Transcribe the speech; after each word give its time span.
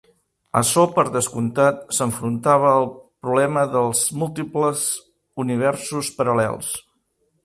Açò, 0.59 0.83
per 0.93 1.03
descomptat, 1.15 1.83
s'enfrontava 1.97 2.71
al 2.77 2.87
problema 3.25 3.65
dels 3.75 4.01
múltiples 4.23 4.87
universos 5.45 6.11
paral·lels. 6.21 6.73